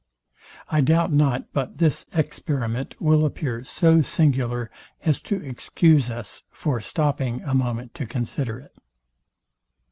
I 0.67 0.81
doubt 0.81 1.11
not 1.13 1.53
but 1.53 1.77
this 1.77 2.07
experiment 2.11 2.95
will 2.99 3.23
appear 3.23 3.63
so 3.63 4.01
singular 4.01 4.71
as 5.03 5.21
to 5.21 5.35
excuse 5.35 6.09
us 6.09 6.41
for 6.49 6.81
stopping 6.81 7.43
a 7.43 7.53
moment 7.53 7.93
to 8.01 8.07
consider 8.07 8.59
it. 8.59 8.73